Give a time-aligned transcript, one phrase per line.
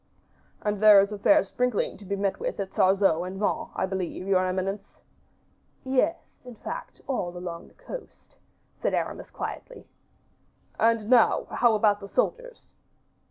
[0.63, 3.85] "And there is a fair sprinkling to be met with at Sarzeau and Vannes, I
[3.85, 4.99] believe, your eminence?"
[5.83, 8.35] "Yes; in fact all along the coast,"
[8.73, 9.85] said Aramis, quietly.
[10.79, 12.73] "And now, how about the soldiers?"